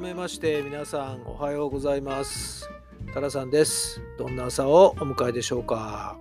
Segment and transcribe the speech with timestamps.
[0.00, 2.70] 改めまして皆さんおはようございます。
[3.12, 4.00] タラさんです。
[4.16, 6.16] どんな朝をお迎えでしょうか。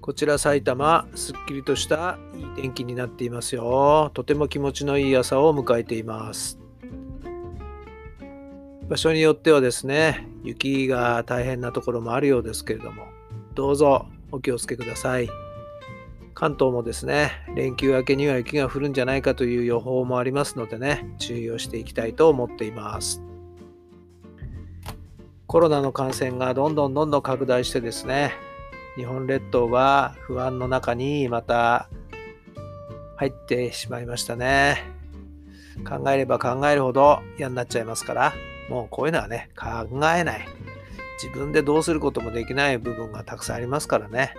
[0.00, 4.10] こちら埼玉すっきりとしたいい天気になっていますよ。
[4.14, 6.58] とても気持ちのいい朝を迎えています。
[8.88, 13.04] 場所によってはですね雪が大変なところもあるようですけれども
[13.54, 15.28] どうぞお気をつけください。
[16.40, 23.22] 関東もですね連休明けには雪が降るんじゃないかという予報もありますのでね注意をしていきたいと思っています。
[25.46, 28.32] コロナの感染がどんどんどんどん拡大してですね
[28.96, 31.90] 日本列島が不安の中にまた
[33.16, 34.82] 入ってしまいましたね。
[35.86, 38.32] 考えれば考えるほど嫌になっちゃいますから
[38.70, 39.66] もうこういうのはね考
[40.16, 40.48] えない。
[41.22, 44.32] 自分でどうすることもできない部分がたくさんありますからね。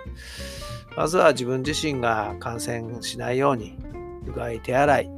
[0.96, 3.78] まずは自分自身が感染しないように
[4.26, 5.10] うがい手洗い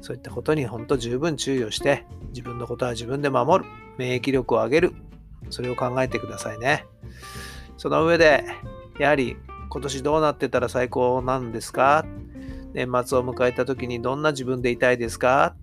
[0.00, 4.94] そういったことに本当十分注意をして自分のことは自分で守る免疫力を上げる
[5.50, 6.86] それを考えてくださいね。
[7.76, 8.44] その上で
[8.98, 9.36] やはり
[9.68, 12.04] 今年どうなってたら最高なんですか？
[12.72, 15.54] 年末を迎えた時にどんな自分でいたいですか？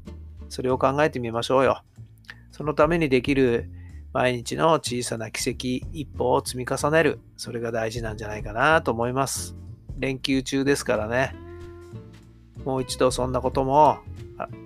[0.50, 1.84] それを考えてみましょうよ。
[2.52, 3.70] そのためにできる
[4.14, 7.20] 毎日の小さな奇跡一歩を積み重ねる。
[7.36, 9.56] それが大事なんじゃないかなと思います。
[9.98, 11.36] 連休中ですからね。
[12.64, 13.98] もう一度そんなことも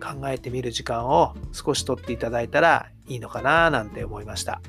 [0.02, 4.62] 考えてみる時間を少し取っていただいたらいいのかななんて思いました。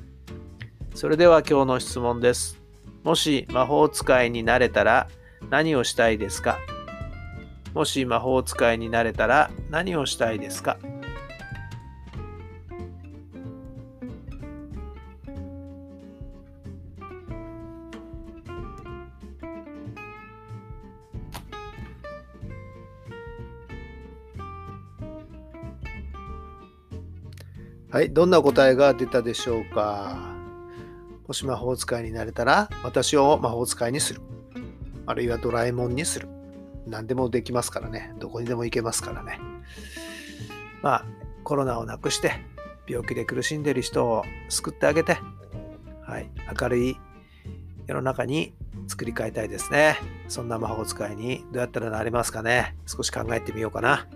[0.95, 2.61] それでは今日の質問です。
[3.03, 5.09] もし魔法使いになれたら
[5.51, 6.59] 何をしたいですか？
[7.75, 10.79] もし魔法使いになれたら何をしたいですか？
[27.91, 30.35] はい、どんな答えが出たでしょうか？
[31.27, 34.21] もし魔法使いになれたら、私を魔法使いにする。
[35.07, 36.29] あるいはドラえもんにする。
[36.87, 38.13] 何でもできますからね。
[38.19, 39.41] どこにでも行けますからね。
[40.83, 41.05] まあ、
[41.45, 42.33] コロナをなくして、
[42.87, 45.17] 病気で苦しんでる人を救ってあげて、
[46.03, 46.97] はい、明るい
[47.87, 48.53] 世の中に
[48.87, 49.97] 作り変えたいですね。
[50.29, 52.77] そんな魔法使いにどうやったらなれますかね。
[52.87, 54.07] 少し考えてみようかな。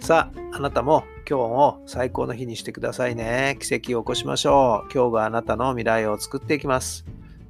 [0.00, 3.56] さあ、あなたも今日を最高の日にしてくださいね。
[3.58, 4.92] 奇跡を起こしましょう。
[4.92, 7.06] 今日があなたの未来を作っていきます。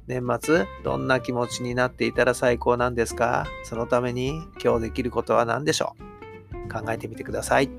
[0.07, 3.45] 年末、どんな気持ちになっていたら最高なんですか？
[3.65, 5.95] そのために今日できることは何でしょ
[6.67, 6.71] う？
[6.71, 7.69] 考えてみてください。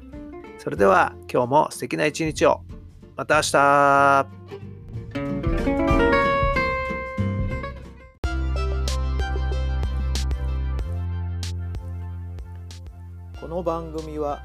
[0.59, 2.61] それでは今日も素敵な一日を。
[3.17, 4.27] また明日
[13.41, 14.45] この番組は